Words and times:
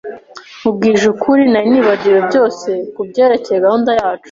Nkubwije 0.59 1.05
ukuri, 1.13 1.43
nari 1.51 1.67
nibagiwe 1.71 2.19
byose 2.29 2.69
kubyerekeye 2.95 3.57
gahunda 3.65 3.91
yacu. 3.99 4.19